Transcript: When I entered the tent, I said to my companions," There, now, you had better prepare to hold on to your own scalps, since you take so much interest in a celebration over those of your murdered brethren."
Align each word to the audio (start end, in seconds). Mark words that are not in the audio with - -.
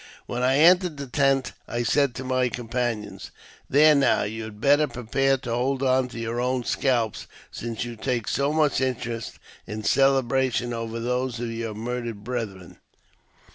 When 0.25 0.41
I 0.41 0.57
entered 0.57 0.97
the 0.97 1.05
tent, 1.05 1.53
I 1.67 1.83
said 1.83 2.15
to 2.15 2.23
my 2.23 2.49
companions," 2.49 3.29
There, 3.69 3.93
now, 3.93 4.23
you 4.23 4.45
had 4.45 4.59
better 4.59 4.87
prepare 4.87 5.37
to 5.37 5.51
hold 5.51 5.83
on 5.83 6.07
to 6.07 6.17
your 6.19 6.41
own 6.41 6.63
scalps, 6.63 7.27
since 7.51 7.83
you 7.85 7.95
take 7.95 8.27
so 8.27 8.51
much 8.51 8.81
interest 8.81 9.33
in 9.67 9.81
a 9.81 9.83
celebration 9.83 10.73
over 10.73 10.99
those 10.99 11.39
of 11.39 11.51
your 11.51 11.75
murdered 11.75 12.23
brethren." 12.23 12.77